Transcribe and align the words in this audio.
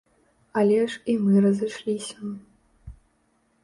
Але 0.61 0.79
ж 0.93 1.03
і 1.13 1.15
мы 1.27 1.45
разышліся. 1.45 2.17